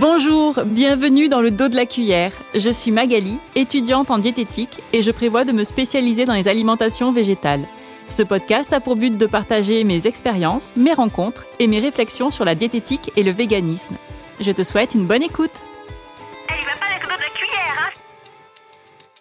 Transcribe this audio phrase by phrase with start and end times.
[0.00, 2.32] Bonjour, bienvenue dans le dos de la cuillère.
[2.54, 7.12] Je suis Magali, étudiante en diététique et je prévois de me spécialiser dans les alimentations
[7.12, 7.66] végétales.
[8.08, 12.46] Ce podcast a pour but de partager mes expériences, mes rencontres et mes réflexions sur
[12.46, 13.94] la diététique et le véganisme.
[14.40, 15.52] Je te souhaite une bonne écoute.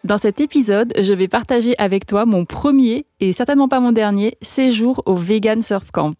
[0.05, 4.37] Dans cet épisode, je vais partager avec toi mon premier et certainement pas mon dernier
[4.41, 6.15] séjour au Vegan Surf Camp.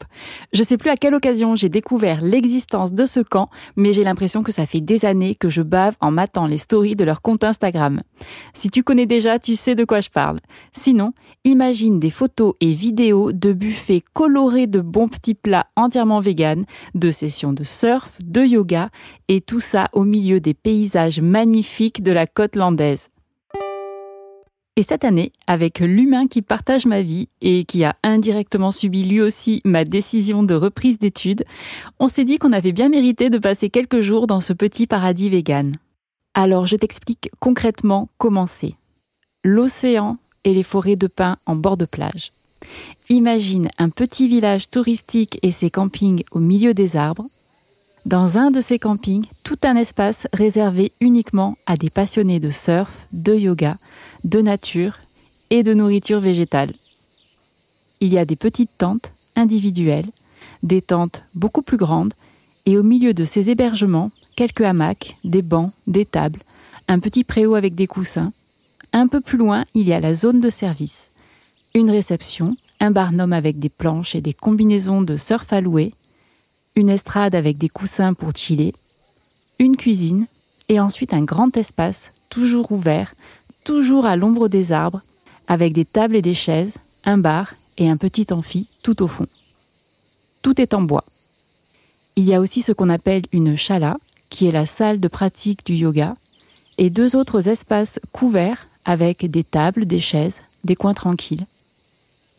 [0.52, 4.44] Je sais plus à quelle occasion j'ai découvert l'existence de ce camp, mais j'ai l'impression
[4.44, 7.46] que ça fait des années que je bave en matant les stories de leur compte
[7.46, 8.02] Instagram.
[8.54, 10.42] Si tu connais déjà, tu sais de quoi je parle.
[10.74, 11.14] Sinon,
[11.46, 17.12] imagine des photos et vidéos de buffets colorés de bons petits plats entièrement vegan, de
[17.12, 18.90] sessions de surf, de yoga,
[19.30, 23.10] et tout ça au milieu des paysages magnifiques de la côte landaise.
[24.80, 29.20] Et cette année, avec l'humain qui partage ma vie et qui a indirectement subi lui
[29.20, 31.44] aussi ma décision de reprise d'études,
[32.00, 35.30] on s'est dit qu'on avait bien mérité de passer quelques jours dans ce petit paradis
[35.30, 35.76] vegan.
[36.34, 38.74] Alors je t'explique concrètement comment c'est.
[39.44, 42.32] L'océan et les forêts de pins en bord de plage.
[43.10, 47.26] Imagine un petit village touristique et ses campings au milieu des arbres.
[48.06, 53.10] Dans un de ces campings, tout un espace réservé uniquement à des passionnés de surf,
[53.12, 53.76] de yoga,
[54.24, 54.98] de nature
[55.50, 56.74] et de nourriture végétale.
[58.02, 60.10] Il y a des petites tentes individuelles,
[60.64, 62.14] des tentes beaucoup plus grandes,
[62.66, 66.40] et au milieu de ces hébergements, quelques hamacs, des bancs, des tables,
[66.88, 68.32] un petit préau avec des coussins.
[68.94, 71.10] Un peu plus loin, il y a la zone de service.
[71.76, 75.94] Une réception, un barnum avec des planches et des combinaisons de surf à louer,
[76.76, 78.74] une estrade avec des coussins pour chiller,
[79.60, 80.28] une cuisine,
[80.70, 83.14] et ensuite un grand espace, toujours ouvert,
[83.70, 85.04] toujours à l'ombre des arbres,
[85.48, 86.74] avec des tables et des chaises,
[87.06, 89.28] un bar et un petit amphi tout au fond.
[90.42, 91.04] Tout est en bois.
[92.16, 93.96] Il y a aussi ce qu'on appelle une chala,
[94.32, 96.16] qui est la salle de pratique du yoga,
[96.80, 101.46] et deux autres espaces couverts avec des tables, des chaises, des coins tranquilles.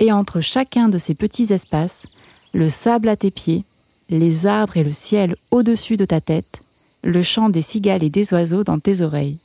[0.01, 2.07] Et entre chacun de ces petits espaces,
[2.55, 3.63] le sable à tes pieds,
[4.09, 6.61] les arbres et le ciel au-dessus de ta tête,
[7.05, 9.39] le chant des cigales et des oiseaux dans tes oreilles.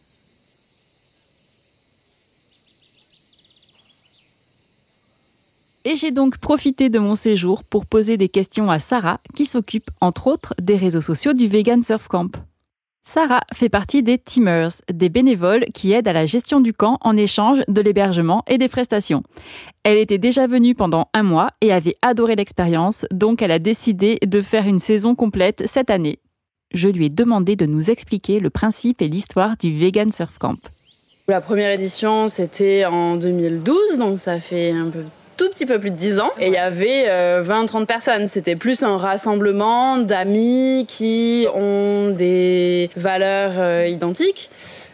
[5.87, 9.91] Et j'ai donc profité de mon séjour pour poser des questions à Sarah, qui s'occupe
[10.01, 12.31] entre autres des réseaux sociaux du Vegan Surf Camp.
[13.07, 17.15] Sarah fait partie des Teamers, des bénévoles qui aident à la gestion du camp en
[17.15, 19.21] échange de l'hébergement et des prestations.
[19.83, 24.17] Elle était déjà venue pendant un mois et avait adoré l'expérience, donc elle a décidé
[24.25, 26.17] de faire une saison complète cette année.
[26.73, 30.57] Je lui ai demandé de nous expliquer le principe et l'histoire du Vegan Surf Camp.
[31.27, 35.03] La première édition, c'était en 2012, donc ça fait un peu
[35.37, 37.05] tout petit peu plus de 10 ans et il y avait
[37.43, 38.27] 20-30 euh, personnes.
[38.27, 44.49] C'était plus un rassemblement d'amis qui ont des valeurs euh, identiques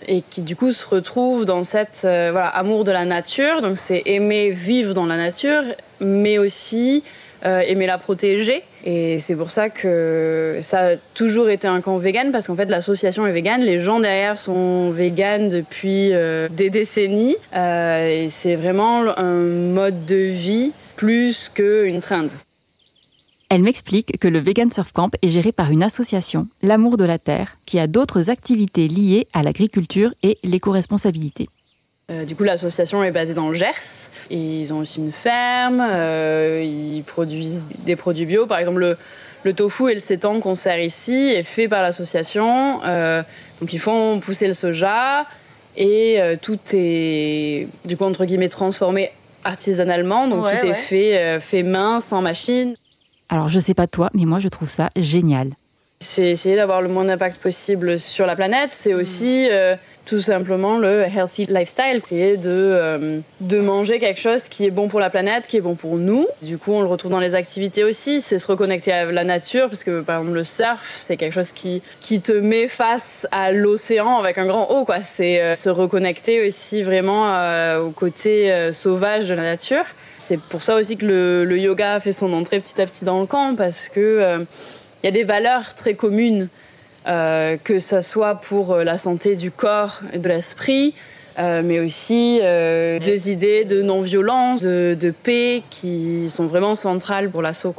[0.07, 3.61] et qui du coup se retrouvent dans cette euh, voilà, amour de la nature.
[3.61, 5.63] Donc c'est aimer vivre dans la nature,
[5.99, 7.03] mais aussi
[7.45, 8.63] euh, aimer la protéger.
[8.85, 12.65] Et c'est pour ça que ça a toujours été un camp vegan, parce qu'en fait
[12.65, 18.55] l'association est vegan, les gens derrière sont vegan depuis euh, des décennies, euh, et c'est
[18.55, 22.27] vraiment un mode de vie plus qu'une trend.
[23.49, 27.19] Elle m'explique que le Vegan Surf Camp est géré par une association, l'Amour de la
[27.19, 31.49] Terre, qui a d'autres activités liées à l'agriculture et l'éco-responsabilité.
[32.11, 34.09] Euh, du coup, l'association est basée dans le Gers.
[34.29, 35.81] Et ils ont aussi une ferme.
[35.81, 38.45] Euh, ils produisent des produits bio.
[38.45, 38.97] Par exemple,
[39.43, 42.81] le, tofu et le sétan qu'on sert ici est fait par l'association.
[42.85, 43.21] Euh,
[43.59, 45.25] donc, ils font pousser le soja.
[45.77, 49.09] Et tout est, du coup, entre guillemets, transformé
[49.45, 50.27] artisanalement.
[50.27, 52.75] Donc, tout est fait, fait main, sans machine.
[53.29, 55.47] Alors, je sais pas toi, mais moi, je trouve ça génial.
[56.01, 58.71] C'est essayer d'avoir le moins d'impact possible sur la planète.
[58.71, 59.47] C'est aussi
[60.05, 64.87] tout simplement le healthy lifestyle, c'est de, euh, de manger quelque chose qui est bon
[64.87, 66.27] pour la planète, qui est bon pour nous.
[66.41, 69.69] Du coup, on le retrouve dans les activités aussi, c'est se reconnecter à la nature,
[69.69, 73.51] parce que par exemple le surf, c'est quelque chose qui, qui te met face à
[73.51, 74.97] l'océan avec un grand O, quoi.
[75.03, 79.85] C'est euh, se reconnecter aussi vraiment euh, au côté sauvage de la nature.
[80.17, 83.19] C'est pour ça aussi que le, le, yoga fait son entrée petit à petit dans
[83.19, 84.45] le camp, parce que
[85.01, 86.47] il y a des valeurs très communes
[87.07, 90.93] euh, que ce soit pour euh, la santé du corps et de l'esprit,
[91.39, 97.73] euh, mais aussi des idées de non-violence, de, paix qui sont vraiment centrales pour l'assaut.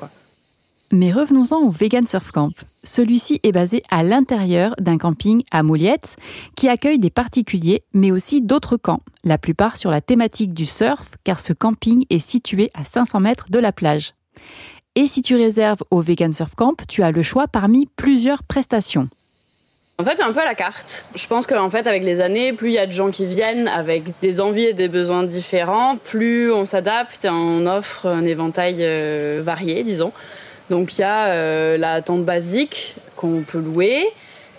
[0.90, 2.50] Mais revenons-en au Vegan Surf Camp.
[2.82, 6.16] Celui-ci est basé à l'intérieur d'un camping à Mouliette
[6.56, 11.10] qui accueille des particuliers mais aussi d'autres camps, la plupart sur la thématique du surf
[11.22, 14.14] car ce camping est situé à 500 mètres de la plage.
[14.94, 19.08] Et si tu réserves au Vegan Surf Camp, tu as le choix parmi plusieurs prestations.
[19.96, 21.06] En fait, c'est un peu à la carte.
[21.14, 23.68] Je pense qu'en fait, avec les années, plus il y a de gens qui viennent
[23.68, 28.76] avec des envies et des besoins différents, plus on s'adapte et on offre un éventail
[28.80, 30.12] euh, varié, disons.
[30.68, 34.06] Donc il y a euh, la tente basique qu'on peut louer.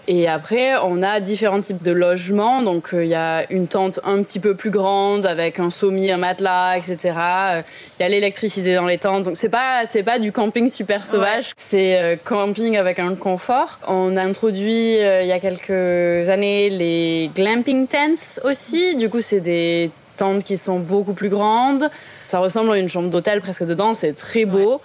[0.08, 2.62] Et après, on a différents types de logements.
[2.62, 6.18] Donc, il y a une tente un petit peu plus grande avec un sommier, un
[6.18, 6.98] matelas, etc.
[7.06, 9.24] Il y a l'électricité dans les tentes.
[9.24, 11.52] Donc, c'est pas, c'est pas du camping super sauvage.
[11.56, 13.80] C'est camping avec un confort.
[13.88, 18.96] On a introduit, il y a quelques années, les glamping tents aussi.
[18.96, 21.90] Du coup, c'est des tentes qui sont beaucoup plus grandes.
[22.28, 23.94] Ça ressemble à une chambre d'hôtel presque dedans.
[23.94, 24.82] C'est très beau.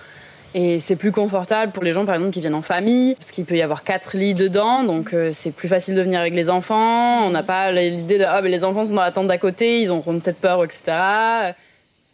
[0.55, 3.45] Et c'est plus confortable pour les gens, par exemple, qui viennent en famille, parce qu'il
[3.45, 6.49] peut y avoir quatre lits dedans, donc euh, c'est plus facile de venir avec les
[6.49, 7.27] enfants.
[7.27, 9.83] On n'a pas l'idée de ah, mais les enfants sont dans la tente d'à côté,
[9.83, 10.93] ils auront peut-être peur, etc.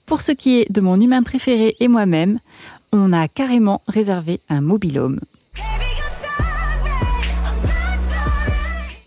[0.06, 2.38] Pour ce qui est de mon humain préféré et moi-même,
[2.92, 5.20] on a carrément réservé un mobilhome.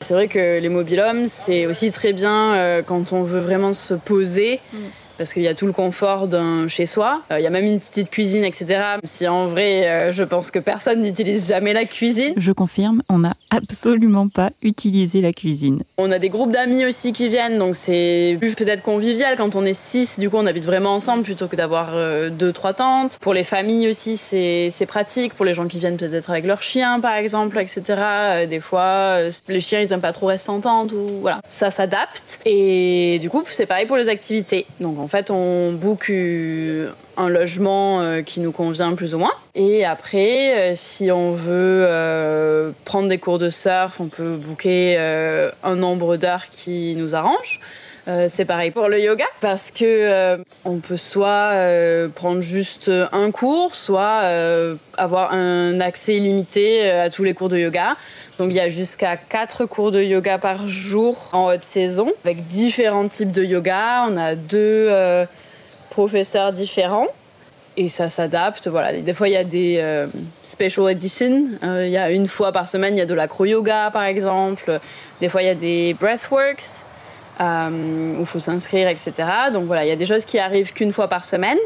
[0.01, 3.93] C'est vrai que les mobilhomes, c'est aussi très bien euh, quand on veut vraiment se
[3.93, 4.61] poser.
[5.17, 7.21] Parce qu'il y a tout le confort d'un chez soi.
[7.31, 8.81] Euh, il y a même une petite cuisine, etc.
[9.03, 12.33] Si en vrai, euh, je pense que personne n'utilise jamais la cuisine.
[12.37, 15.81] Je confirme, on n'a absolument pas utilisé la cuisine.
[15.97, 19.65] On a des groupes d'amis aussi qui viennent, donc c'est plus peut-être convivial quand on
[19.65, 20.19] est six.
[20.19, 23.17] Du coup, on habite vraiment ensemble plutôt que d'avoir euh, deux, trois tentes.
[23.19, 25.33] Pour les familles aussi, c'est pratique.
[25.33, 27.81] Pour les gens qui viennent peut-être avec leurs chiens, par exemple, etc.
[28.47, 29.17] des fois,
[29.47, 31.39] les chiens, ils n'aiment pas trop rester en tente ou voilà.
[31.47, 32.39] Ça s'adapte.
[32.45, 34.65] Et du coup, c'est pareil pour les activités.
[34.79, 36.11] Donc, en fait, on book
[37.15, 39.31] un logement euh, qui nous convient plus ou moins.
[39.55, 44.97] Et après, euh, si on veut euh, prendre des cours de surf, on peut booker
[45.63, 47.61] un nombre d'heures qui nous arrange.
[48.27, 51.53] c'est pareil pour le yoga parce que on peut soit
[52.13, 54.23] prendre juste un cours, soit
[54.97, 57.95] avoir un accès illimité à tous les cours de yoga.
[58.39, 62.47] Donc il y a jusqu'à 4 cours de yoga par jour en haute saison avec
[62.47, 64.05] différents types de yoga.
[64.07, 65.25] On a deux euh,
[65.89, 67.07] professeurs différents
[67.77, 68.67] et ça s'adapte.
[68.67, 70.05] Voilà, des fois il y a des euh,
[70.43, 71.47] special editions.
[71.63, 74.03] Euh, il y a une fois par semaine il y a de l'acro yoga par
[74.03, 74.79] exemple.
[75.19, 76.83] Des fois il y a des breathworks
[77.39, 79.13] où il faut s'inscrire, etc.
[79.51, 81.57] Donc voilà, il y a des choses qui arrivent qu'une fois par semaine.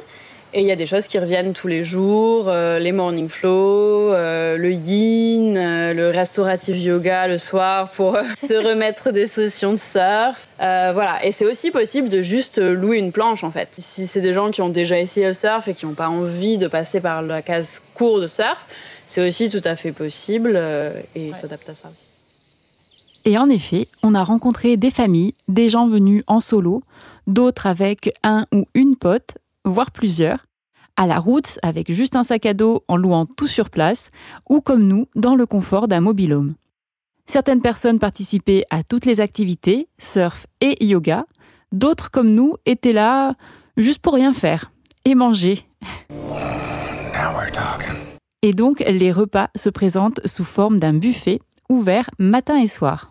[0.53, 4.11] Et il y a des choses qui reviennent tous les jours, euh, les morning flow,
[4.11, 9.77] euh, le yin, euh, le restaurative yoga le soir pour se remettre des sessions de
[9.77, 10.49] surf.
[10.59, 13.69] voilà, et c'est aussi possible de juste louer une planche en fait.
[13.71, 16.57] Si c'est des gens qui ont déjà essayé le surf et qui n'ont pas envie
[16.57, 18.65] de passer par la case cours de surf,
[19.07, 20.59] c'est aussi tout à fait possible
[21.15, 22.07] et s'adapte à ça aussi.
[23.23, 26.83] Et en effet, on a rencontré des familles, des gens venus en solo,
[27.27, 30.45] d'autres avec un ou une pote, voire plusieurs,
[30.95, 34.11] à la route avec juste un sac à dos en louant tout sur place,
[34.49, 36.55] ou comme nous, dans le confort d'un mobilhome.
[37.27, 41.25] Certaines personnes participaient à toutes les activités, surf et yoga,
[41.71, 43.35] d'autres comme nous étaient là
[43.77, 44.71] juste pour rien faire
[45.05, 45.65] et manger.
[48.41, 53.10] Et donc les repas se présentent sous forme d'un buffet ouvert matin et soir.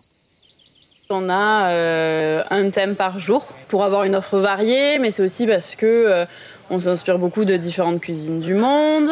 [1.11, 5.45] On a euh, un thème par jour pour avoir une offre variée, mais c'est aussi
[5.45, 6.25] parce que euh,
[6.69, 9.11] on s'inspire beaucoup de différentes cuisines du monde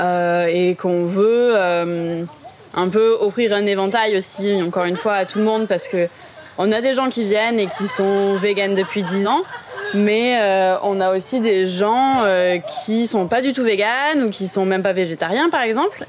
[0.00, 1.54] euh, et qu'on veut
[2.74, 6.08] un peu offrir un éventail aussi, encore une fois, à tout le monde parce que
[6.58, 9.42] on a des gens qui viennent et qui sont véganes depuis 10 ans,
[9.94, 10.36] mais
[10.82, 12.24] on a aussi des gens
[12.84, 16.04] qui sont pas du tout véganes ou qui sont même pas végétariens par exemple.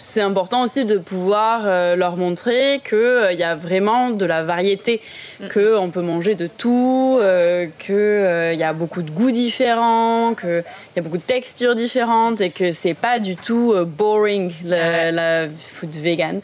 [0.00, 4.42] C'est important aussi de pouvoir euh, leur montrer qu'il euh, y a vraiment de la
[4.42, 5.00] variété,
[5.40, 5.48] mm.
[5.48, 10.64] qu'on peut manger de tout, euh, qu'il y a beaucoup de goûts différents, qu'il
[10.96, 15.90] y a beaucoup de textures différentes et que c'est pas du tout boring la, food
[15.90, 16.40] vegan.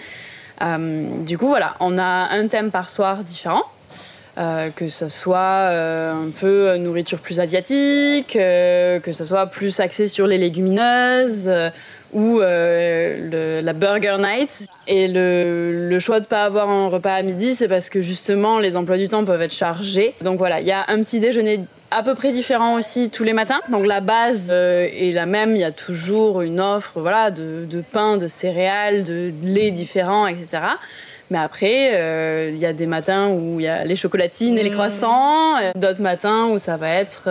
[1.26, 3.64] du coup, voilà, on a un thème par soir différent.
[4.76, 10.38] que ce soit un peu nourriture plus asiatique, que ce soit plus axé sur les
[10.38, 11.50] légumineuses,
[12.16, 14.66] ou euh, la Burger Night.
[14.88, 18.58] Et le, choix de ne pas avoir un repas à midi, c'est parce que justement,
[18.58, 20.14] les emplois du temps peuvent être chargés.
[20.22, 23.34] Donc voilà, il y a un petit déjeuner à peu près différent aussi tous les
[23.34, 23.60] matins.
[23.68, 27.82] Donc la base euh, est la même, il y a toujours une offre voilà, de,
[27.92, 30.48] pain, de céréales, de lait différents, etc.
[31.30, 34.62] Mais après, euh, il y a des matins où il y a les chocolatines et
[34.62, 34.74] les mmh.
[34.74, 37.28] croissants, d'autres matins où ça va être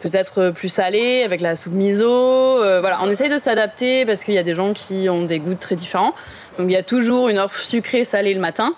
[0.00, 2.08] peut-être plus salé avec la soupe miso.
[2.08, 5.38] Euh, voilà, on essaye de s'adapter parce qu'il y a des gens qui ont des
[5.38, 6.14] goûts très différents.
[6.58, 8.74] Donc il y a toujours une offre sucrée salée le matin.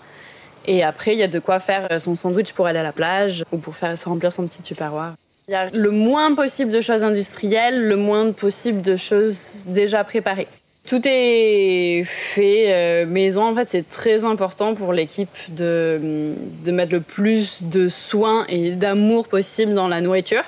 [0.66, 3.44] Et après, il y a de quoi faire son sandwich pour aller à la plage
[3.50, 5.14] ou pour faire se remplir son petit tupperware.
[5.48, 10.04] Il y a le moins possible de choses industrielles, le moins possible de choses déjà
[10.04, 10.46] préparées.
[10.86, 13.44] tout est fait maison.
[13.44, 16.34] En fait, c'est très important pour l'équipe de,
[16.64, 20.44] de mettre le plus de soins et d'amour possible dans la nourriture.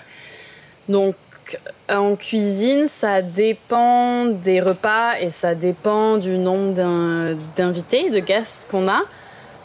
[0.93, 1.15] Donc,
[1.89, 6.75] en cuisine, ça dépend des repas et ça dépend du nombre
[7.57, 9.01] d'invités, de guests qu'on a.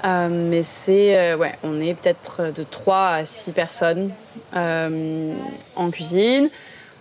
[0.05, 4.09] Euh, mais c'est, euh, ouais, on est peut-être de 3 à 6 personnes
[4.55, 5.33] euh,
[5.75, 6.49] en cuisine.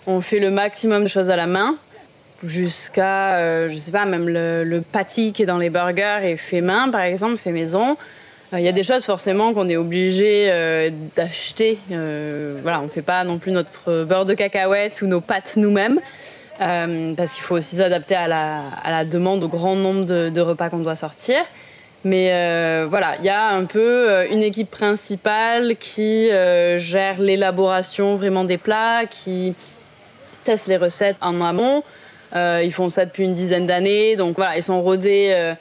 [0.08, 1.76] On fait le maximum de choses à la main
[2.42, 6.62] jusqu'à, je sais pas, même le, le patty qui est dans les burgers est fait
[6.62, 7.96] main, par exemple, fait maison.
[8.52, 10.48] Il y a des choses forcément qu'on est obligé
[11.16, 11.78] d'acheter.
[11.88, 16.00] voilà, on ne fait pas non plus notre beurre de cacahuète ou nos pâtes nous-mêmes.
[16.58, 20.78] parce qu'il faut aussi s'adapter à la, demande, au grand nombre de, de repas qu'on
[20.78, 21.44] doit sortir.
[22.06, 27.20] Mais euh, voilà, il y a un peu euh, une équipe principale qui euh, gère
[27.20, 29.56] l'élaboration vraiment des plats, qui
[30.44, 31.82] teste les recettes en amont.
[32.32, 35.54] ils font ça depuis une dizaine d'années, donc voilà, ils sont rodés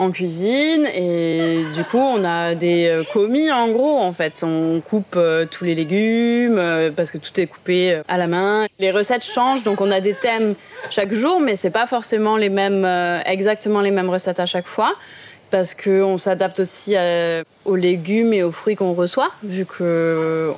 [0.00, 4.42] en cuisine et du coup on a des commis en gros en fait.
[4.42, 5.18] On coupe
[5.50, 6.60] tous les légumes
[6.96, 8.66] parce que tout est coupé à la main.
[8.78, 10.54] Les recettes changent, donc on a des thèmes
[10.90, 12.86] chaque jour, mais c'est pas forcément les mêmes,
[13.26, 14.94] exactement les mêmes recettes à chaque fois
[15.50, 16.94] parce qu'on s'adapte aussi
[17.64, 20.52] aux légumes et aux fruits qu'on reçoit, vu que,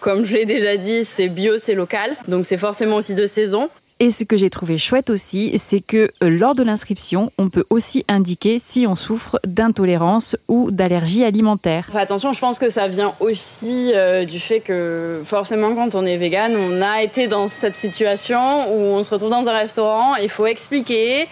[0.00, 3.68] comme je l'ai déjà dit, c'est bio, c'est local, donc c'est forcément aussi de saison.
[4.00, 7.64] Et ce que j'ai trouvé chouette aussi, c'est que euh, lors de l'inscription, on peut
[7.68, 11.88] aussi indiquer si on souffre d'intolérance ou d'allergie alimentaire.
[11.94, 16.16] attention, je pense que ça vient aussi euh, du fait que forcément quand on est
[16.16, 20.28] vegan, on a été dans cette situation où on se retrouve dans un restaurant, il
[20.28, 21.26] faut expliquer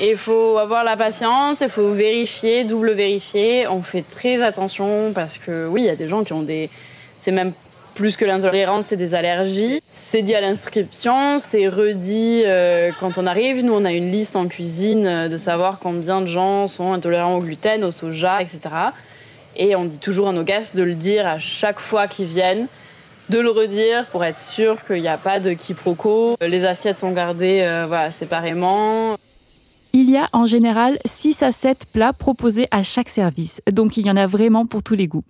[0.00, 3.68] il faut avoir la patience, il faut vérifier, double vérifier.
[3.68, 6.70] On fait très attention parce que oui, il y a des gens qui ont des.
[7.18, 7.52] C'est même
[7.94, 9.80] plus que l'intolérance, c'est des allergies.
[9.82, 13.64] C'est dit à l'inscription, c'est redit euh, quand on arrive.
[13.64, 17.36] Nous, on a une liste en cuisine euh, de savoir combien de gens sont intolérants
[17.36, 18.60] au gluten, au soja, etc.
[19.56, 22.66] Et on dit toujours à nos guests de le dire à chaque fois qu'ils viennent,
[23.28, 26.36] de le redire pour être sûr qu'il n'y a pas de quiproquo.
[26.40, 29.16] Les assiettes sont gardées euh, séparément.
[29.94, 34.06] Il y a en général 6 à 7 plats proposés à chaque service, donc il
[34.06, 35.24] y en a vraiment pour tous les goûts.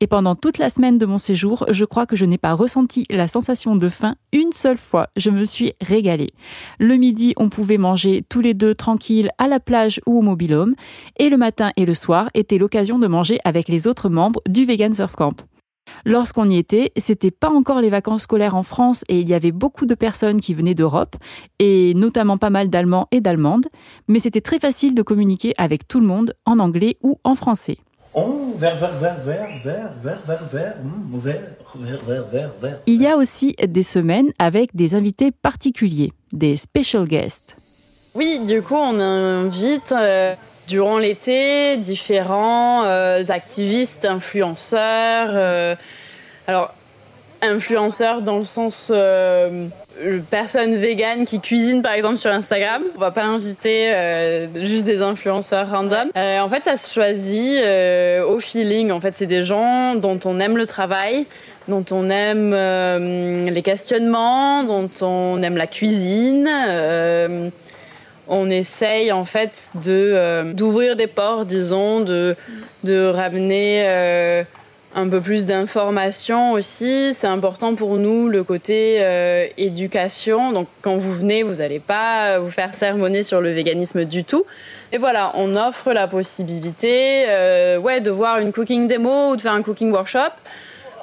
[0.00, 3.06] Et pendant toute la semaine de mon séjour, je crois que je n'ai pas ressenti
[3.08, 5.08] la sensation de faim une seule fois.
[5.16, 6.30] Je me suis régalée.
[6.78, 10.74] Le midi, on pouvait manger tous les deux tranquilles à la plage ou au mobilhome.
[11.18, 14.66] Et le matin et le soir était l'occasion de manger avec les autres membres du
[14.66, 15.34] Vegan Surf Camp.
[16.04, 19.52] Lorsqu'on y était, c'était pas encore les vacances scolaires en France et il y avait
[19.52, 21.16] beaucoup de personnes qui venaient d'Europe
[21.58, 23.66] et notamment pas mal d'Allemands et d'Allemandes,
[24.08, 27.78] mais c'était très facile de communiquer avec tout le monde en anglais ou en français.
[32.86, 37.56] Il y a aussi des semaines avec des invités particuliers, des special guests.
[38.14, 40.34] Oui, du coup, on invite euh,
[40.66, 45.28] durant l'été, différents euh, activistes, influenceurs.
[45.34, 45.76] Euh,
[46.46, 46.72] alors,
[47.42, 49.66] influenceurs dans le sens euh,
[50.30, 52.82] personnes véganes qui cuisinent par exemple sur Instagram.
[52.96, 53.92] On va pas inviter
[54.56, 56.10] juste des influenceurs random.
[56.14, 57.62] en fait, ça se choisit
[58.28, 58.90] au feeling.
[58.90, 61.26] En fait, c'est des gens dont on aime le travail
[61.68, 62.54] dont on aime
[63.50, 66.48] les questionnements, dont on aime la cuisine
[68.28, 72.36] on essaye en fait de euh, d'ouvrir des portes, disons, de,
[72.84, 74.42] de ramener euh,
[74.96, 77.14] un peu plus d'informations aussi.
[77.14, 80.50] C'est important pour nous le côté euh, éducation.
[80.50, 84.44] Donc quand vous venez, vous n'allez pas vous faire sermonner sur le véganisme du tout.
[84.90, 87.26] Et voilà, on offre la possibilité
[87.80, 90.32] ouais, de voir une cooking démo ou de faire un cooking workshop.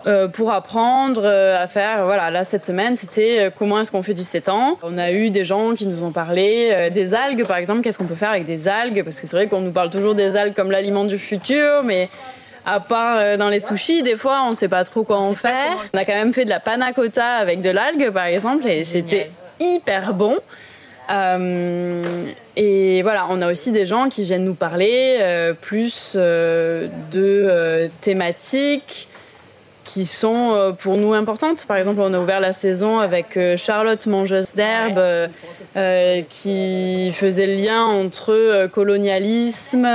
[0.06, 2.04] Euh, pour apprendre euh, à faire.
[2.04, 4.78] Voilà, là cette semaine, c'était euh, comment est-ce qu'on fait du sétan.
[4.84, 7.82] On a eu des gens qui nous ont parlé des algues, par exemple.
[7.82, 9.04] Qu'est-ce qu'on peut faire avec des algues?
[9.04, 12.10] Parce que c'est vrai qu'on nous parle toujours des algues comme l'aliment du futur, mais
[12.66, 15.78] à part dans les sushis, des fois, on ne sait pas trop quoi en faire.
[15.94, 18.86] On a quand même fait de la panna cotta avec de l'algue, par exemple, et
[18.86, 19.30] c'était
[19.60, 20.38] hyper bon.
[22.56, 25.20] et voilà, on a aussi des gens qui viennent nous parler
[25.62, 29.08] plus de thématiques
[29.94, 31.66] qui sont euh, pour nous importantes.
[31.68, 37.46] Par exemple, on a ouvert la saison avec euh, Charlotte Mangeuse d'herbe, euh, qui faisait
[37.46, 39.88] le lien entre colonialisme,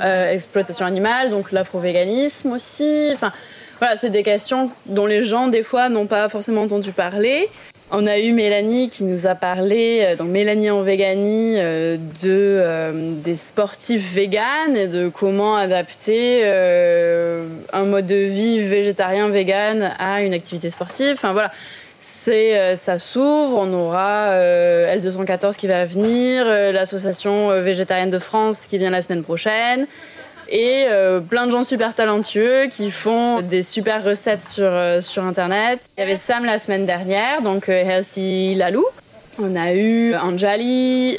[0.00, 3.10] exploitation animale, donc l'afro-véganisme aussi.
[3.12, 3.30] Enfin,
[3.78, 7.50] voilà, c'est des questions dont les gens, des fois, n'ont pas forcément entendu parler.
[7.90, 12.30] On a eu Mélanie qui nous a parlé, euh, donc Mélanie en véganie, euh, de,
[12.30, 16.44] euh, des sportifs véganes et de comment adapter
[17.72, 21.12] un mode de vie végétarien vegan à une activité sportive.
[21.12, 21.50] Enfin voilà,
[22.00, 24.34] c'est ça s'ouvre, on aura
[24.96, 29.86] L214 qui va venir, l'association végétarienne de France qui vient la semaine prochaine
[30.48, 30.86] et
[31.28, 34.70] plein de gens super talentueux qui font des super recettes sur,
[35.00, 35.80] sur internet.
[35.96, 38.84] Il y avait Sam la semaine dernière, donc Healthy Lalou.
[39.38, 41.16] On a eu Anjali,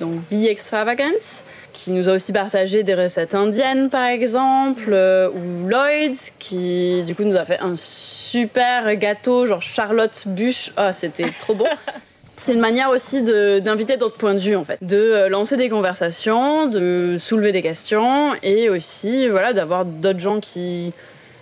[0.00, 1.44] donc Be Extravagance
[1.78, 7.14] qui nous a aussi partagé des recettes indiennes par exemple, euh, ou Lloyd qui du
[7.14, 10.72] coup nous a fait un super gâteau genre Charlotte bûche.
[10.76, 11.68] Ah, c'était trop bon.
[12.38, 15.68] C'est une manière aussi d'inviter d'autres points de vue en fait, de euh, lancer des
[15.68, 20.92] conversations, de soulever des questions et aussi voilà d'avoir d'autres gens qui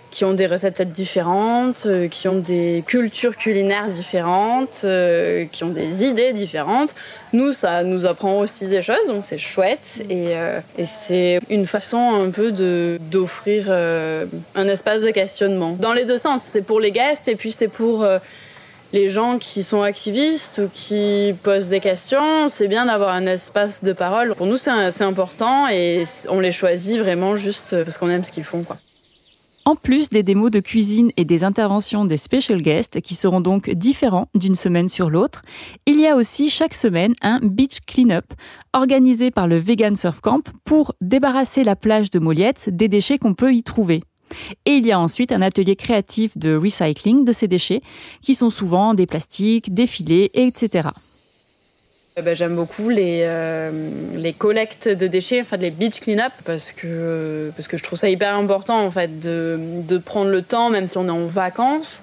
[0.09, 5.63] qui ont des recettes peut-être différentes, euh, qui ont des cultures culinaires différentes, euh, qui
[5.63, 6.95] ont des idées différentes.
[7.33, 10.01] Nous, ça nous apprend aussi des choses, donc c'est chouette.
[10.09, 10.31] Et,
[10.79, 12.51] et c'est une façon un peu
[13.11, 15.75] d'offrir un espace de questionnement.
[15.77, 18.07] Dans les deux sens, c'est pour les guests et puis c'est pour
[18.93, 23.83] les gens qui sont activistes ou qui posent des questions, c'est bien d'avoir un espace
[23.83, 24.33] de parole.
[24.35, 28.43] Pour nous, c'est important et on les choisit vraiment juste parce qu'on aime ce qu'ils
[28.43, 28.65] font.
[29.65, 33.69] En plus des démos de cuisine et des interventions des special guests qui seront donc
[33.69, 35.41] différents d'une semaine sur l'autre,
[35.85, 38.33] il y a aussi chaque semaine un beach clean-up
[38.71, 43.33] organisé par le Vegan Surf Camp pour débarrasser la plage de Molliette des déchets qu'on
[43.33, 44.03] peut y trouver.
[44.65, 47.81] Et il y a ensuite un atelier créatif de recycling de ces déchets
[48.21, 50.89] qui sont souvent des plastiques, des filets, etc.
[52.19, 53.69] Eh ben, j'aime beaucoup les, euh,
[54.15, 58.09] les collectes de déchets, enfin les beach clean-up, parce que, parce que je trouve ça
[58.09, 62.01] hyper important en fait de, prendre le temps, même si on est en vacances,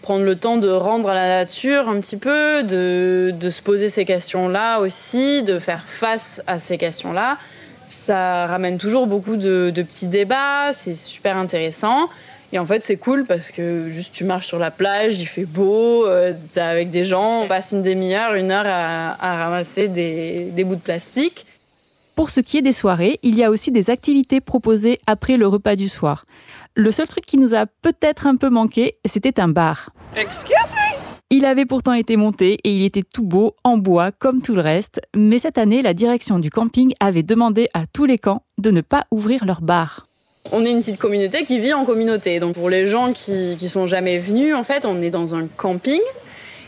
[0.00, 4.06] prendre le temps de rendre à la nature un petit peu, de se poser ces
[4.06, 7.36] questions-là aussi, de faire face à ces questions-là.
[7.90, 12.08] Ça ramène toujours beaucoup de, de petits débats, c'est super intéressant.
[12.52, 15.44] Et en fait, c'est cool parce que juste tu marches sur la plage, il fait
[15.44, 20.62] beau, euh, avec des gens, on passe une demi-heure, une heure à, ramasser des, des
[20.62, 21.44] bouts de plastique.
[22.14, 25.48] Pour ce qui est des soirées, il y a aussi des activités proposées après le
[25.48, 26.26] repas du soir.
[26.76, 29.90] Le seul truc qui nous a peut-être un peu manqué, c'était un bar.
[30.16, 30.89] Excuse me?
[31.30, 34.60] Il avait pourtant été monté et il était tout beau, en bois, comme tout le
[34.60, 38.72] reste, mais cette année, la direction du camping avait demandé à tous les camps de
[38.72, 40.08] ne pas ouvrir leur bar.
[40.50, 42.40] On est une petite communauté qui vit en communauté.
[42.40, 45.46] Donc pour les gens qui, qui sont jamais venus, en fait, on est dans un
[45.46, 46.00] camping.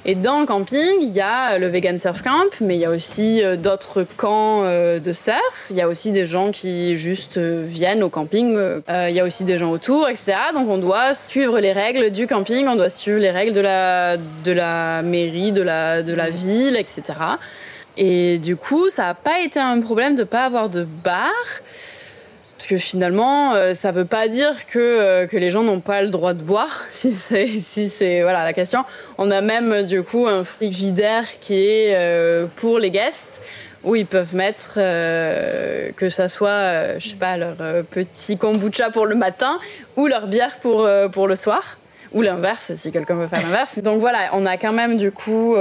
[0.04, 2.90] Et dans le camping, il y a le Vegan Surf Camp, mais il y a
[2.90, 5.66] aussi euh, d'autres camps euh, de surf.
[5.70, 8.58] Il y a aussi des gens qui juste euh, viennent au camping.
[8.88, 10.34] Il y a aussi des gens autour, etc.
[10.54, 14.16] Donc on doit suivre les règles du camping, on doit suivre les règles de la,
[14.16, 17.02] de la mairie, de la, de la ville, etc.
[17.96, 21.30] Et du coup, ça n'a pas été un problème de ne pas avoir de bar.
[22.62, 26.00] Parce que finalement, euh, ça veut pas dire que, euh, que les gens n'ont pas
[26.00, 27.88] le droit de boire, si c'est si
[28.20, 28.84] voilà, la question.
[29.18, 33.40] On a même du coup un frigidaire qui est euh, pour les guests,
[33.82, 37.56] où ils peuvent mettre, que ça soit, je sais pas, leur
[37.90, 39.58] petit kombucha pour le matin
[39.96, 41.78] ou leur bière pour, pour le soir.
[42.12, 43.80] Ou l'inverse, si quelqu'un veut faire l'inverse.
[43.80, 45.56] Donc voilà, on a quand même du coup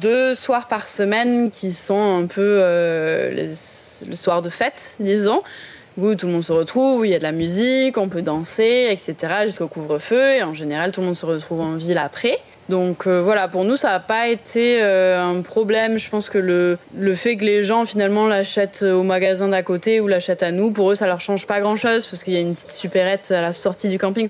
[0.00, 5.42] deux soirs par semaine qui sont un peu le soir de fête, disons
[5.96, 8.22] où tout le monde se retrouve, où il y a de la musique, on peut
[8.22, 9.14] danser, etc.
[9.44, 10.36] jusqu'au couvre-feu.
[10.36, 12.38] Et en général, tout le monde se retrouve en ville après.
[12.68, 15.98] Donc euh, voilà, pour nous, ça n'a pas été euh, un problème.
[15.98, 20.00] Je pense que le, le fait que les gens finalement l'achètent au magasin d'à côté
[20.00, 22.40] ou l'achètent à nous, pour eux, ça leur change pas grand-chose parce qu'il y a
[22.40, 24.28] une petite supérette à la sortie du camping.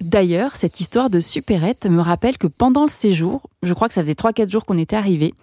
[0.00, 4.02] D'ailleurs, cette histoire de supérette me rappelle que pendant le séjour, je crois que ça
[4.02, 5.34] faisait 3-4 jours qu'on était arrivés,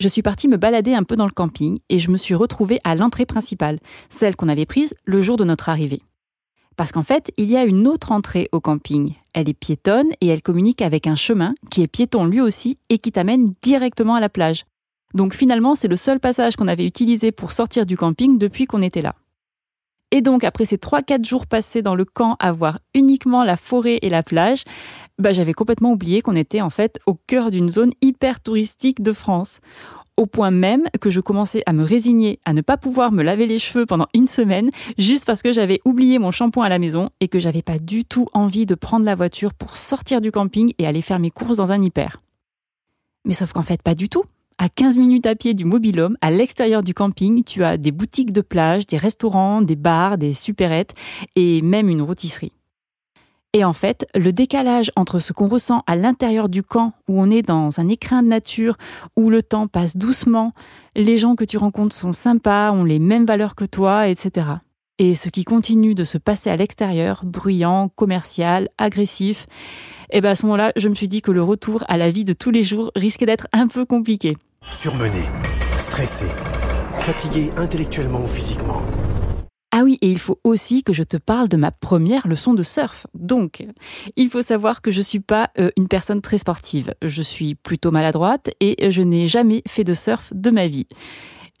[0.00, 2.80] je suis partie me balader un peu dans le camping et je me suis retrouvée
[2.84, 6.00] à l'entrée principale, celle qu'on avait prise le jour de notre arrivée.
[6.76, 9.14] Parce qu'en fait, il y a une autre entrée au camping.
[9.34, 12.98] Elle est piétonne et elle communique avec un chemin qui est piéton lui aussi et
[12.98, 14.64] qui t'amène directement à la plage.
[15.12, 18.82] Donc finalement, c'est le seul passage qu'on avait utilisé pour sortir du camping depuis qu'on
[18.82, 19.14] était là.
[20.10, 23.98] Et donc, après ces 3-4 jours passés dans le camp à voir uniquement la forêt
[24.00, 24.64] et la plage,
[25.18, 29.12] bah, j'avais complètement oublié qu'on était en fait au cœur d'une zone hyper touristique de
[29.12, 29.60] France.
[30.16, 33.46] Au point même que je commençais à me résigner à ne pas pouvoir me laver
[33.46, 37.10] les cheveux pendant une semaine juste parce que j'avais oublié mon shampoing à la maison
[37.20, 40.72] et que j'avais pas du tout envie de prendre la voiture pour sortir du camping
[40.78, 42.20] et aller faire mes courses dans un hyper.
[43.24, 44.24] Mais sauf qu'en fait, pas du tout.
[44.60, 48.32] À 15 minutes à pied du mobilhome, à l'extérieur du camping, tu as des boutiques
[48.32, 50.94] de plage, des restaurants, des bars, des supérettes
[51.36, 52.52] et même une rôtisserie.
[53.52, 57.30] Et en fait, le décalage entre ce qu'on ressent à l'intérieur du camp, où on
[57.30, 58.76] est dans un écrin de nature,
[59.16, 60.52] où le temps passe doucement,
[60.96, 64.48] les gens que tu rencontres sont sympas, ont les mêmes valeurs que toi, etc.
[64.98, 69.46] Et ce qui continue de se passer à l'extérieur, bruyant, commercial, agressif,
[70.10, 72.24] Et bien à ce moment-là, je me suis dit que le retour à la vie
[72.24, 74.34] de tous les jours risquait d'être un peu compliqué.
[74.70, 75.22] Surmené,
[75.76, 76.26] stressé,
[76.96, 78.80] fatigué intellectuellement ou physiquement.
[79.72, 82.62] Ah oui, et il faut aussi que je te parle de ma première leçon de
[82.62, 83.06] surf.
[83.14, 83.66] Donc,
[84.16, 86.94] il faut savoir que je suis pas euh, une personne très sportive.
[87.02, 90.86] Je suis plutôt maladroite et je n'ai jamais fait de surf de ma vie.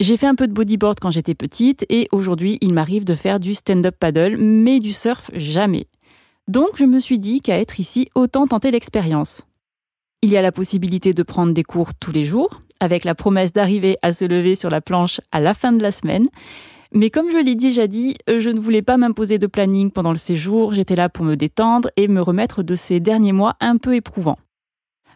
[0.00, 3.40] J'ai fait un peu de bodyboard quand j'étais petite et aujourd'hui, il m'arrive de faire
[3.40, 5.88] du stand-up paddle, mais du surf jamais.
[6.46, 9.42] Donc, je me suis dit qu'à être ici, autant tenter l'expérience.
[10.22, 13.52] Il y a la possibilité de prendre des cours tous les jours, avec la promesse
[13.52, 16.28] d'arriver à se lever sur la planche à la fin de la semaine.
[16.92, 20.12] Mais comme je l'ai déjà dit, euh, je ne voulais pas m'imposer de planning pendant
[20.12, 23.76] le séjour, j'étais là pour me détendre et me remettre de ces derniers mois un
[23.76, 24.38] peu éprouvants.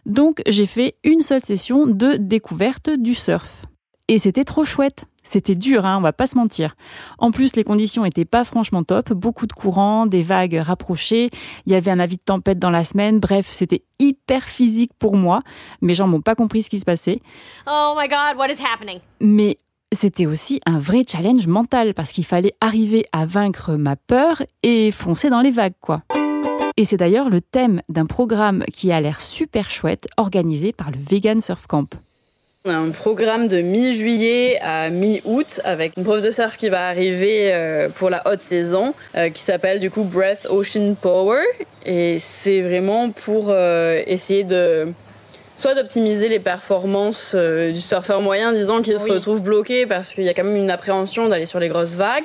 [0.05, 3.65] Donc j'ai fait une seule session de découverte du surf.
[4.07, 5.05] Et c'était trop chouette.
[5.23, 6.75] C'était dur, hein, on va pas se mentir.
[7.17, 11.29] En plus, les conditions étaient pas franchement top, beaucoup de courants, des vagues rapprochées,
[11.65, 15.15] il y avait un avis de tempête dans la semaine, bref, c'était hyper physique pour
[15.15, 15.41] moi.
[15.81, 17.21] Mes gens n'ont pas compris ce qui se passait.
[17.67, 18.99] Oh my god, what is happening?
[19.21, 19.57] Mais
[19.93, 24.91] c'était aussi un vrai challenge mental parce qu'il fallait arriver à vaincre ma peur et
[24.91, 26.01] foncer dans les vagues, quoi.
[26.75, 30.97] Et c'est d'ailleurs le thème d'un programme qui a l'air super chouette organisé par le
[30.97, 31.87] Vegan Surf Camp.
[32.65, 36.87] On a un programme de mi-juillet à mi-août avec une prof de surf qui va
[36.87, 41.41] arriver euh, pour la haute saison euh, qui s'appelle du coup Breath Ocean Power.
[41.85, 44.87] Et c'est vraiment pour euh, essayer de
[45.57, 50.29] soit d'optimiser les performances du surfeur moyen disant qu'il se retrouve bloqué parce qu'il y
[50.29, 52.23] a quand même une appréhension d'aller sur les grosses vagues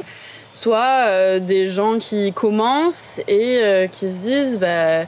[0.53, 5.03] soit des gens qui commencent et qui se disent bah,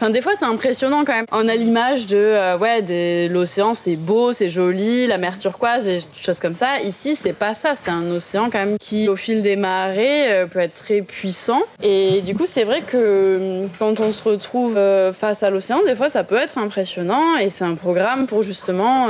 [0.00, 1.24] Enfin, des fois, c'est impressionnant quand même.
[1.32, 5.98] On a l'image de, euh, ouais, l'océan, c'est beau, c'est joli, la mer turquoise et
[6.22, 6.78] choses comme ça.
[6.78, 7.74] Ici, c'est pas ça.
[7.74, 11.62] C'est un océan quand même qui, au fil des marées, euh, peut être très puissant.
[11.82, 15.82] Et du coup, c'est vrai que hum, quand on se retrouve euh, face à l'océan,
[15.84, 17.36] des fois, ça peut être impressionnant.
[17.36, 19.08] Et c'est un programme pour justement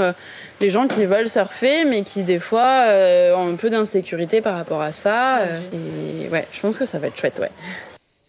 [0.63, 2.87] les gens qui veulent surfer, mais qui des fois
[3.37, 5.41] ont un peu d'insécurité par rapport à ça.
[5.73, 7.51] et ouais, je pense que ça va être chouette, ouais.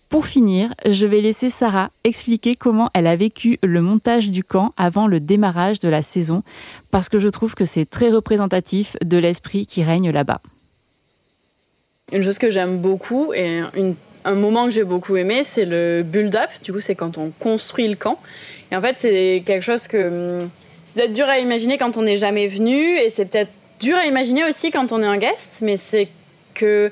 [0.09, 4.73] Pour finir, je vais laisser Sarah expliquer comment elle a vécu le montage du camp
[4.75, 6.41] avant le démarrage de la saison,
[6.89, 10.41] parce que je trouve que c'est très représentatif de l'esprit qui règne là-bas.
[12.11, 13.61] Une chose que j'aime beaucoup et
[14.25, 16.49] un moment que j'ai beaucoup aimé, c'est le build-up.
[16.63, 18.19] Du coup, c'est quand on construit le camp.
[18.71, 20.49] Et en fait, c'est quelque chose que hum,
[20.85, 24.07] c'est peut-être dur à imaginer quand on n'est jamais venu, et c'est peut-être dur à
[24.07, 26.07] imaginer aussi quand on est un guest, mais c'est
[26.55, 26.91] que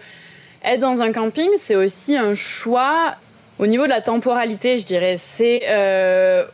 [0.74, 3.16] être dans un camping, c'est aussi un choix
[3.60, 5.16] au niveau de la temporalité, je dirais.
[5.18, 6.46] C'est euh,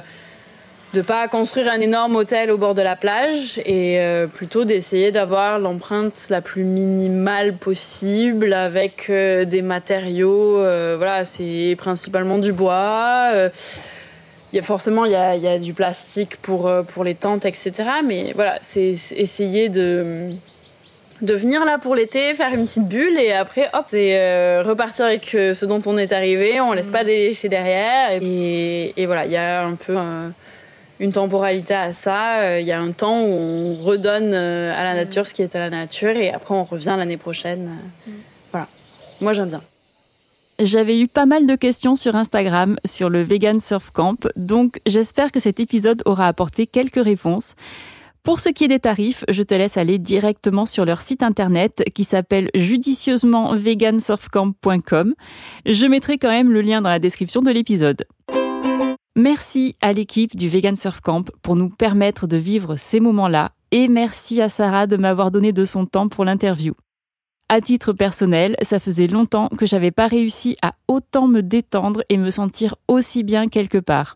[0.94, 5.12] ne pas construire un énorme hôtel au bord de la plage et euh, plutôt d'essayer
[5.12, 10.58] d'avoir l'empreinte la plus minimale possible avec euh, des matériaux.
[10.98, 13.32] voilà, c'est principalement du bois.
[14.54, 17.46] il y a forcément il y a, y a du plastique pour, pour les tentes,
[17.46, 17.74] etc.
[18.06, 20.30] Mais voilà, c'est essayer de
[21.22, 25.06] de venir là pour l'été, faire une petite bulle et après, hop, c'est euh, repartir
[25.06, 26.60] avec euh, ce dont on est arrivé.
[26.60, 27.08] On laisse pas mm.
[27.08, 28.12] des déchets derrière.
[28.22, 29.96] Et, voilà, il y a un peu
[31.00, 32.40] une temporalité à ça.
[32.40, 34.98] Euh, il y a un temps où on redonne à la mm.
[34.98, 37.70] nature ce qui est à la nature et après on revient l'année prochaine.
[38.08, 38.12] Mm.
[38.52, 38.68] Voilà.
[39.22, 39.62] Moi j'aime bien.
[40.60, 45.34] J'avais eu pas mal de questions sur Instagram sur le Vegan Surf Camp, donc j'espère
[45.34, 47.56] que cet épisode aura apporté quelques réponses.
[48.26, 51.84] Pour ce qui est des tarifs, je te laisse aller directement sur leur site internet
[51.94, 55.14] qui s'appelle judicieusement-vegansurfcamp.com.
[55.68, 58.04] Je mettrai quand même le lien dans la description de l'épisode.
[59.16, 63.88] Merci à l'équipe du Vegan Surf Camp pour nous permettre de vivre ces moments-là et
[63.88, 66.74] merci à Sarah de m'avoir donné de son temps pour l'interview.
[67.48, 72.18] À titre personnel, ça faisait longtemps que j'avais pas réussi à autant me détendre et
[72.18, 74.16] me sentir aussi bien quelque part.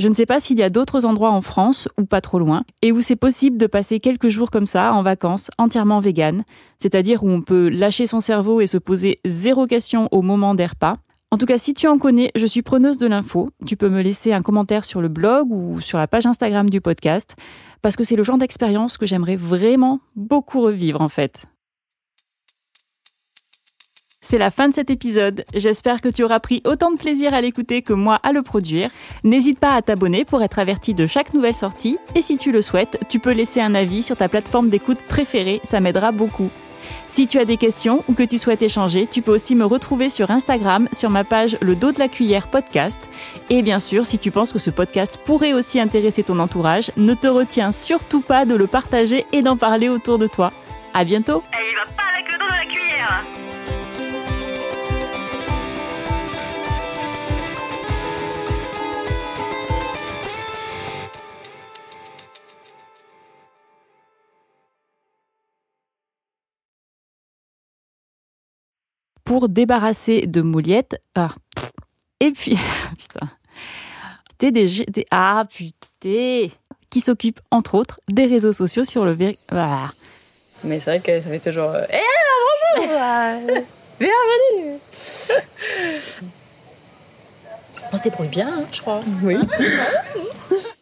[0.00, 2.64] Je ne sais pas s'il y a d'autres endroits en France, ou pas trop loin,
[2.80, 6.44] et où c'est possible de passer quelques jours comme ça, en vacances, entièrement vegan,
[6.78, 10.64] c'est-à-dire où on peut lâcher son cerveau et se poser zéro question au moment des
[10.64, 10.96] repas.
[11.30, 13.50] En tout cas, si tu en connais, je suis preneuse de l'info.
[13.66, 16.80] Tu peux me laisser un commentaire sur le blog ou sur la page Instagram du
[16.80, 17.36] podcast,
[17.82, 21.42] parce que c'est le genre d'expérience que j'aimerais vraiment beaucoup revivre en fait.
[24.30, 25.44] C'est la fin de cet épisode.
[25.56, 28.88] J'espère que tu auras pris autant de plaisir à l'écouter que moi à le produire.
[29.24, 31.98] N'hésite pas à t'abonner pour être averti de chaque nouvelle sortie.
[32.14, 35.60] Et si tu le souhaites, tu peux laisser un avis sur ta plateforme d'écoute préférée.
[35.64, 36.48] Ça m'aidera beaucoup.
[37.08, 40.08] Si tu as des questions ou que tu souhaites échanger, tu peux aussi me retrouver
[40.08, 43.00] sur Instagram sur ma page Le dos de la cuillère podcast.
[43.48, 47.14] Et bien sûr, si tu penses que ce podcast pourrait aussi intéresser ton entourage, ne
[47.14, 50.52] te retiens surtout pas de le partager et d'en parler autour de toi.
[50.94, 51.42] À bientôt!
[69.40, 71.00] Pour débarrasser de Mouliette.
[71.14, 71.34] Ah.
[72.20, 72.58] Et puis,
[72.98, 73.26] putain.
[74.36, 76.54] TDG, ah putain,
[76.90, 79.16] qui s'occupe entre autres des réseaux sociaux sur le
[79.50, 79.90] voilà.
[80.64, 81.72] Mais c'est vrai que ça fait toujours.
[81.90, 82.00] Eh
[82.76, 82.98] bonjour
[83.98, 84.78] Bienvenue
[87.92, 89.00] On se débrouille bien, hein, je crois.
[89.22, 89.36] Oui.